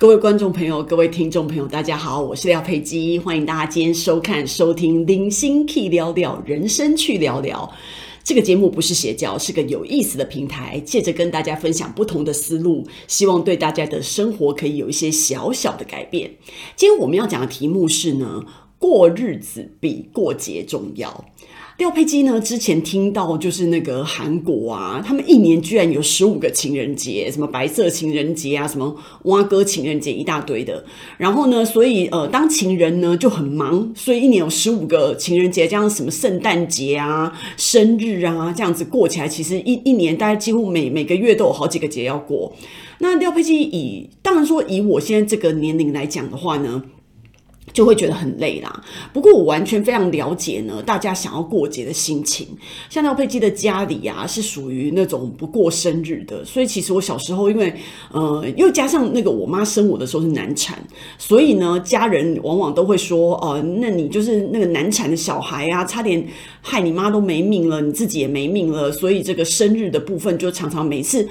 [0.00, 7.70] 各位观众朋友，各位听众朋友，大家好，我是廖佩基，欢迎大家今天收看、收听《零星 key 聊聊人生去聊聊》
[8.24, 16.30] 这个节目，不是邪教，是个有意思的平台，借着跟大家分享不同的思路，希望对大家的生活可以有一些小小的改变。
[16.74, 18.46] 今天我们要讲的题目是呢，
[18.78, 21.26] 过日子比过节重要。
[21.80, 22.38] 廖佩基呢？
[22.38, 30.84] 之前听到就是那个韩国啊，他们一年居然有十五个情人节，什么白色情人节啊，什么蛙哥情人节，一大堆的。
[31.16, 42.54] 然后呢，所以呃，当情人呢就很忙，所以一年有十五个情人节，这样什么圣诞节啊、生日啊，这样子过起来，其实一一年大概几乎每每个月都有好几个节要过。
[42.98, 46.82] 那廖佩基以当然说以我现在这个年龄来讲的话呢。
[47.72, 48.84] 就会觉得很累啦。
[49.12, 52.48] 不过我完全非常了解呢，大家想要过节的心情。
[52.88, 57.72] 像廖佩基的家里啊，是属于那种不过生日的，所以其实我小时候，因为
[58.10, 60.78] 呃，又加上那个我妈生我的时候是难产，
[61.16, 66.26] 所以呢，家人往往都会说，哦、呃，那你就是那个难产的小孩啊，差点
[66.60, 71.28] 害你妈都没命了，你自己也没命了，所以这个生日的部分就常常每次。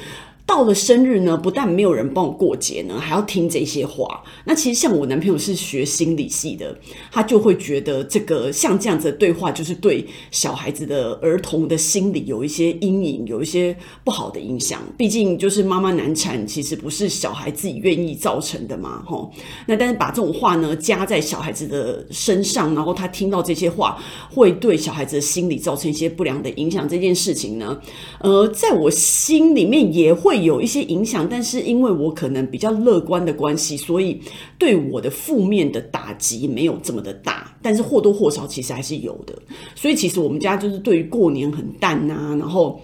[0.50, 4.23] 到了生日呢，不但没有人帮我过节呢，还要听这些话。
[4.45, 6.75] 那其实像我男朋友是学心理系的，
[7.11, 14.81] 他就会觉得这个像这样子的对话，就是对小孩子的儿童的心理有一些阴影，有一些不好的影响。
[14.97, 19.31] 毕竟就是妈妈难产，其实不是小孩自己愿意造成的嘛，吼。
[19.67, 24.02] 那但是把这种话呢加在小孩子的身上，然后他听到这些话，
[24.33, 26.89] 会对小孩子的心理造成一些不良的影响。
[26.89, 27.80] 这件事情呢，
[28.22, 30.39] 呃，在我心里面也会。
[30.44, 34.22] 有一些影响，但是因为我可能比较乐观的关系，所以
[34.58, 39.34] 对我的负面的打击没有这么的大，但是或多或少其实还是有的。
[39.76, 42.82] 所以其实我们家就是对于过年很淡呐，然后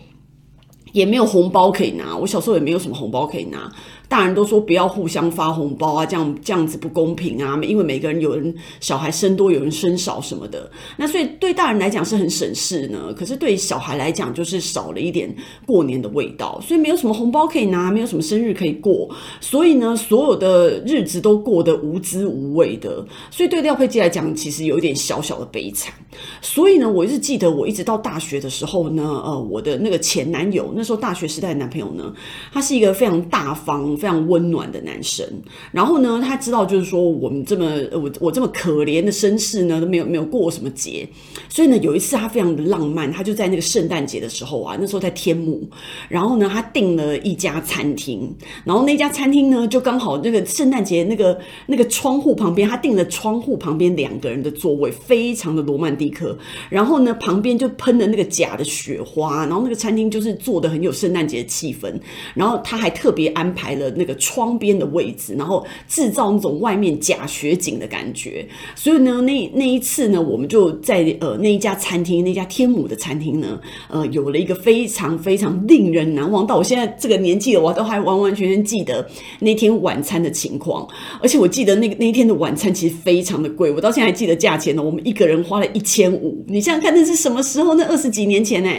[0.94, 2.16] 也没有红包可以拿。
[2.16, 3.72] 我小时候也没有什么红包可以拿。
[4.08, 7.60] 大人都说不要互相发红包啊，这样这样子不公平啊！
[7.64, 13.14] 因为每个人有人小孩生多，有人生少什么的，那所以对大人来讲是很省事呢。
[13.18, 15.34] 可是对小孩来讲，就是少了一点
[15.66, 19.10] 过年的味道，所以没有什么红包可以拿，没有什么生日可以过，
[19.42, 23.06] 所以呢，所有的日子都过得无滋无味的。
[23.32, 25.94] 所以对廖佩基来讲，其实有一点小小的悲惨。
[26.42, 32.14] 所以呢，我一直记得，我一直到大学的时候呢，呃，我的那个前男友，那时候大学时代的男朋友呢，
[32.54, 33.95] 他是一个非常大方。
[33.96, 35.26] 非常温暖的男生，
[35.72, 41.08] 然后呢，他知道就是说我们这么我我这么可怜的身世呢，都没有没有过什么节，
[41.50, 45.68] 所以呢，有一次他非常的浪漫，他就在那个圣诞节的时候啊，那时候在天母，
[46.10, 56.38] 然后呢，他订了一家餐厅，然后那家餐厅呢，就刚好那个圣诞节那个那个窗户旁边，他订了窗户旁边两个人的座位，非常的罗曼蒂克，
[56.70, 61.94] 然后呢，旁边就喷了那个假的雪花，然后那个餐厅就是做的很有圣诞节的气氛，
[62.34, 63.85] 然后他还特别安排了。
[63.92, 68.46] 那个窗边的位置，然后制造那种外面假雪景的感觉。
[68.76, 73.60] 所以呢，那那一次呢，我们就在呃那一家餐厅，那家天母的餐厅呢，
[73.90, 76.46] 呃，有了一个非常非常令人难忘。
[76.46, 79.08] 到我现在这个年纪了，我都还完完全全记得
[79.40, 80.88] 那天晚餐的情况。
[81.22, 84.82] 而且我记得那个那一天的晚餐其实非常的贵，我到现在还记得价钱呢。
[84.84, 87.76] 我们一个人花了一千五，你想想看，那是什么时候？
[87.76, 88.70] 那二十几年前呢？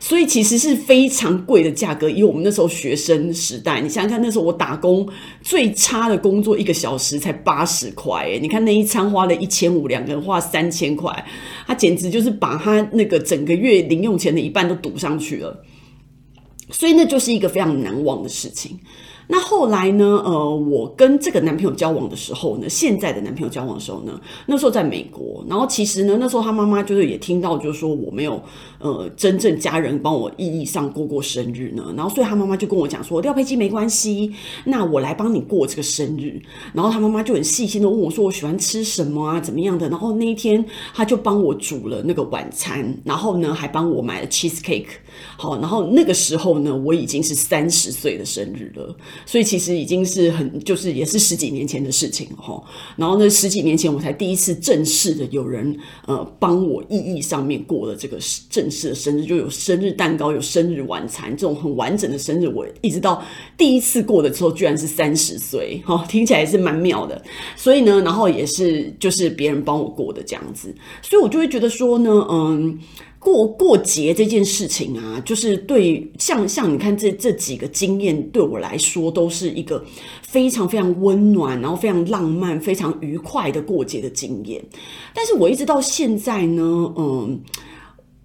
[0.00, 5.08] 所以其实是非常贵的价格，以我们那时候学生时代，你想想看，那时候我打工
[5.42, 11.24] 最差的工作一个小时才八十块，你看那一餐花了一千五，两个人花三千块，
[11.66, 15.64] 他简直就是把他那个整个月零用钱的一半都赌上去了，
[16.70, 18.78] 所以那就是一个非常难忘的事情。
[19.30, 20.22] 那后来呢？
[20.24, 25.44] 呃，我跟这个男朋友交往的时候呢，现在的男朋友交往的时候呢，那时候在美国。
[25.46, 28.42] 然后其实呢，那时候他妈妈就是也听到，就是说我没有
[28.78, 31.92] 呃真正家人帮我意义上过过生日呢。
[31.94, 34.32] 然后所以他妈妈就跟我讲说，廖佩基没关系，
[34.64, 36.40] 那我来帮你过这个生日。
[36.72, 39.90] 然后他妈妈就很细心的问我说，我喜欢吃什么啊，怎么样的？
[39.90, 40.64] 然后那一天
[40.94, 44.86] 他就帮我煮了那个晚餐，然后呢还帮我买了 cheesecake。
[45.36, 48.96] 好，然后那个时候呢，我已经是三十岁的生日了。
[49.26, 52.62] 所以其实已经是很，就是也是十几年前的事情哈。
[52.96, 55.76] 然后呢，十几年前我才第一次正式的有人
[56.06, 58.18] 呃帮我意义上面过了这个
[58.50, 62.48] 正式的生日，就有生日蛋糕，有生日晚餐，这种很完整的生日。
[62.48, 63.22] 我一直到
[63.56, 67.22] 第一次过的时候，居然是三十岁哈，听起来也是蛮妙的。
[67.56, 72.78] 所以呢，然后也是就是别人帮我过的这样子，所以我就会觉得说呢，嗯。
[73.18, 79.84] 过过节这件事情啊，就是对像像你看这这几个经验对我来说都是一个
[80.22, 84.64] 非常非常温暖，然后非常浪漫、非常愉快的过节的经验。
[85.12, 86.62] 但是我一直到现在呢，
[86.96, 87.40] 嗯，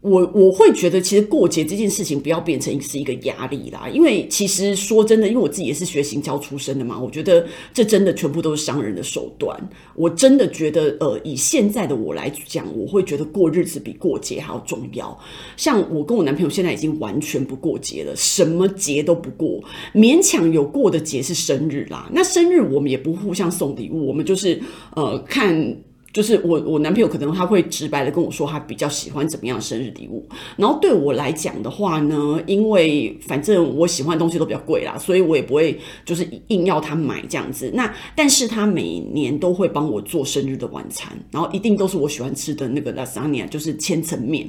[0.03, 9.57] 我我会觉得，其实过节这件事情不要变成是一个压力啦，因为其实说真的，因为我自己也是学行销出身的嘛，我觉得这真的全部都是商人的手段。
[9.95, 15.17] 我真的觉得，呃，以现在的我来讲，我会觉得过日子比过节还要重要。
[15.55, 19.63] 像我跟我男朋友现在已经完全不过节了，什么节都不过，
[19.95, 22.09] 勉强有过的节是生日啦。
[22.13, 24.61] 那生日我们也不互相送礼物，我们就是
[24.97, 25.77] 呃看。
[26.13, 30.23] 就是我，我男朋友可能他会直白的跟我说，他比较喜欢怎么样的生日礼物。
[30.55, 37.71] 然后对我来讲的话呢，因为反正我喜欢的东西都比较贵啦，所以我也不会就是硬要他买这样子。
[37.73, 44.47] 那但是他每年都会帮我做生日的晚餐，然后一定都是我喜欢吃的那个 lasagna，就是千层面。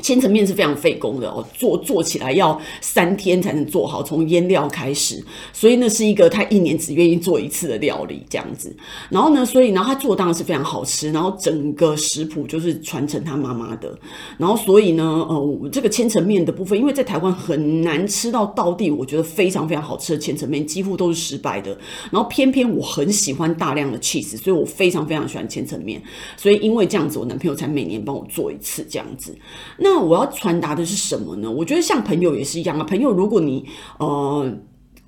[0.00, 5.22] 千层面是非常费工的哦，做做起来要三天才能做好，从腌料开始，
[5.52, 8.74] 所以那是一个他一年只愿意做一次的料理这样子。
[9.10, 13.98] 然后呢，所以然后他做当然是非常好吃，然后整个食谱就是传承他妈妈的。
[14.36, 21.76] 然后所以呢，呃，这个千层面的部分，因为在台湾很难吃到到地，我觉得非常非常好吃的千层面，几乎都是失败的。
[22.12, 26.00] 然后偏偏我很喜欢大量的 cheese，所以我非常非常喜欢千层面。
[26.36, 29.36] 所以因为这样子，我男朋友才每年帮我做一次这样子。
[29.76, 31.50] 那那我要传达的是什么呢？
[31.50, 32.84] 我觉得像朋友也是一样啊。
[32.84, 33.64] 朋友，如果你
[33.98, 34.58] 呃。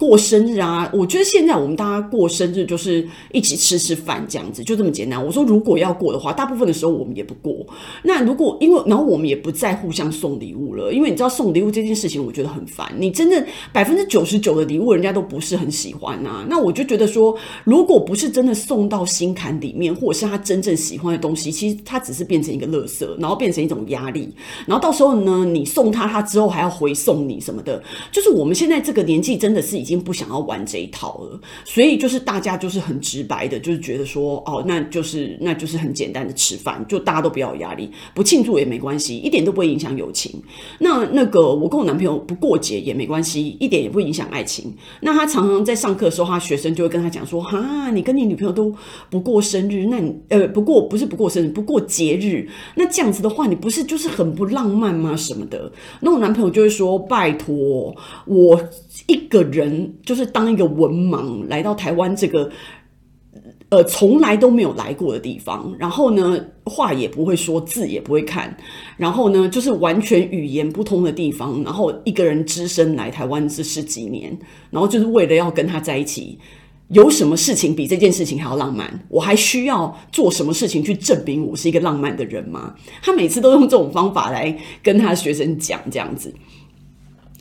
[0.01, 5.23] 过生日啊，我觉得现在我们大家过生日就是一起吃吃饭这样子，就这么简单。
[5.23, 7.55] 我说如果要过的话，大部分的时候我们也不过。
[8.03, 12.91] 那如果因为然后我们也不再互相送礼物了，因为你知道送礼物这件事情，我觉得很烦。
[12.99, 13.45] 你真的
[13.75, 16.47] 百分之九十九的礼物人家都不是很喜欢啊。
[16.49, 24.33] 那我就觉得说，如果不是真的送到心坎里面，或者是他真正喜欢的东西，其实他只是变成一个垃圾，然后变成一种压力。
[24.65, 40.41] 然后到时候呢，你送他，他之后还要回送你什么的，就是我们现在这个年纪真的是已已经不想要玩这一套了，所以就是大家就是很直白的，就是觉得说，哦，那就是那就是很简单的吃饭，就大家都不要有压力，不庆祝也没关系，一点都不会影响友情。
[40.79, 44.73] 那那个我跟我男朋友不过节也没关系，一点也不影响爱情。
[45.01, 48.73] 那他常常在上课的时候，他学生就会跟他讲说，哈，你跟你女朋友都
[49.11, 55.17] 不过生日，那你呃不过不是不过生日，不过节日，那这样子的话，你不是就是很不浪漫吗？
[55.17, 55.73] 什么的？
[56.01, 57.93] 那我男朋友就会说，拜托
[58.27, 58.61] 我。
[59.07, 62.51] 一个人就是当一个文盲来到台湾这个，
[63.69, 68.57] 呃，从来都没有来过的地方，然后呢，话也不会说，字也不会看，
[68.97, 74.37] 然后呢，就是完全语言不通的地方，然后一个人只身来台湾这十几年，
[74.71, 76.39] 然后就是为了要跟他在一起，
[76.89, 79.07] 有什么事情比这件事情还要浪漫？
[79.09, 82.75] 我还需要做什么事情去证明我是一个浪漫的人吗？
[83.01, 86.35] 他每次都用这种方法来跟他学生讲这样子。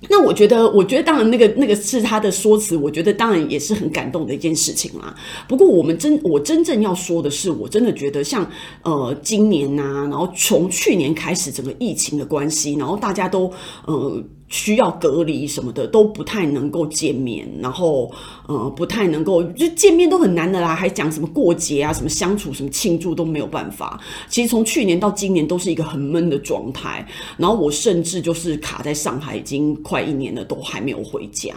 [0.07, 5.13] 那我觉得，我觉得当然那个那个是他的说辞，我觉得当然也是很感动的一件事情啦。
[5.48, 8.50] 不过我们真我真正要说的是，我真的觉得像
[8.84, 13.51] 呃今年呐、然后从去年开始整个疫情的关系，然后大家都
[13.86, 14.24] 呃。
[14.50, 18.12] 需要隔离什么的都不太能够见面，然后
[18.48, 24.00] 呃不太能够就见面都很难的啦，还讲什么过节啊，什么相处，什么庆祝都没有办法。
[24.28, 27.07] 其实从去年到今年都是一个很闷的状态，
[27.38, 31.54] 然后我甚至就是卡在上海已经快一年了，都还没有回家。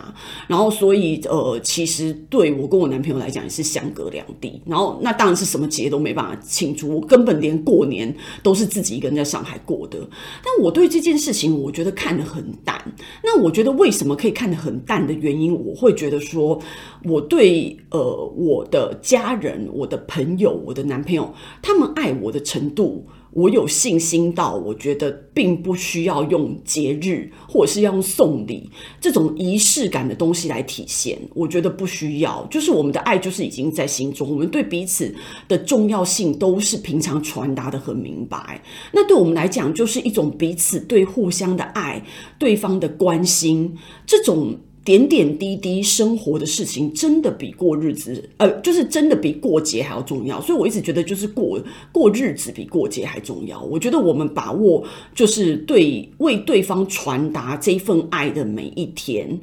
[0.47, 4.61] 然后所以呃，其实对我跟我男朋友来讲也是相隔两地。
[4.67, 9.99] 然后那当然是什么节都没办法庆祝，我根本连过年都是自己一个人在上海过的。
[10.45, 12.82] 但我对这件事情，我觉得看得很淡。
[13.23, 16.61] 那我觉得为什么可以看得很淡的原因，我会觉得说，
[17.05, 18.01] 我对呃
[18.37, 23.07] 我的家人、我的朋友、我的男朋友，他们爱我的程度。
[23.33, 28.71] 我有信心到，我觉得并不需要用节日或者是要用送礼
[29.01, 31.19] 这种仪式感的东西来体现。
[31.35, 35.15] 我觉得不需要，就是我们的爱就是已经在心中，我们对彼此
[35.49, 38.63] 的重要性都是平常传达得很明白。
[38.93, 42.05] 那对我们来讲，就是一种彼此对互相的爱，
[42.39, 44.59] 对方的关心，这种。
[44.85, 50.41] 点点滴滴生活的事情，真的比过日子，呃，就是真的比过节还要重要。
[50.41, 51.61] 所以我一直觉得，就是过
[51.93, 53.63] 过日子比过节还重要。
[53.63, 54.85] 我觉得我们把握，
[55.15, 59.39] 就是对为对方传达这份爱的每一天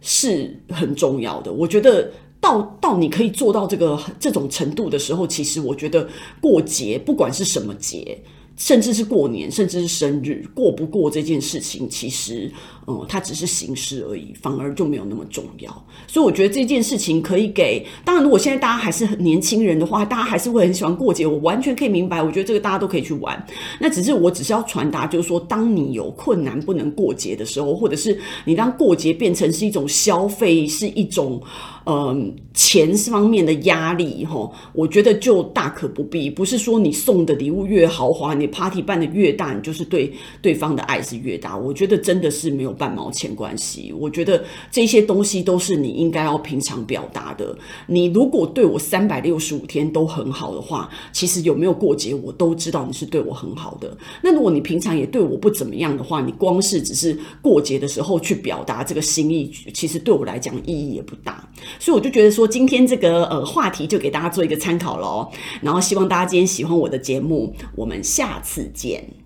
[0.00, 1.52] 是很重要的。
[1.52, 6.06] 我觉得到到你可以做到这个这种程度的时候，其实我觉得
[6.40, 8.18] 过节不管是什么节。
[8.62, 12.48] 甚至是过年，甚至是生日，过不过这件事情，其实，
[12.86, 15.84] 嗯，它只是形式而已，反而就没有那么重要。
[16.06, 22.22] 所以我觉得这件事情可以给，当然，如果现在大家还是很年轻人的话，大家还是会很喜欢过节，我完全可以明白。
[22.22, 23.44] 我觉得这个大家都可以去玩。
[23.80, 31.42] 那只是我只是要传达，就是说，当你有困难不能过节的时候，或者是你当过节变成是一种消费，是一种。
[31.84, 32.16] 呃
[32.54, 36.30] 钱方面的压力哈，我觉得就大可不必。
[36.30, 41.56] 不是说你送的礼物越豪华，你 party 办得越大，你就是对对方的爱是越大。
[41.56, 43.92] 我觉得真的是没有半毛钱关系。
[43.98, 47.56] 我觉得这些东西都是你应该要平常表达的。
[47.86, 53.96] 你如果对我三百六十五天都很好的话，其实有没有过节我都知道你是对我很好的。
[54.22, 61.48] 那如果你平常也对我不怎么样的话，你光是只是过节的时候去表达这个心意，其实对我来讲意义也不大。
[61.78, 65.30] 所以我就觉得说，今天这个呃话题就给大家做一个参考喽。
[65.60, 69.21] 然后希望大家今天喜欢我的节目，我们下次见。